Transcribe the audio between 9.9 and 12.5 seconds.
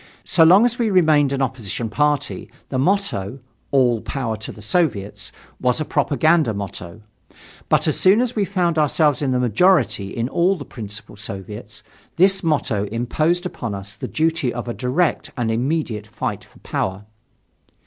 in all the principal Soviets, this